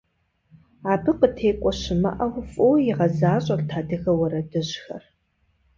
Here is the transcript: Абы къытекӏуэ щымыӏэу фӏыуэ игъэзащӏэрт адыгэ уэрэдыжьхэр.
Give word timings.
Абы 0.91 1.11
къытекӏуэ 1.19 1.71
щымыӏэу 1.79 2.33
фӏыуэ 2.51 2.75
игъэзащӏэрт 2.89 3.69
адыгэ 3.79 4.11
уэрэдыжьхэр. 4.17 5.03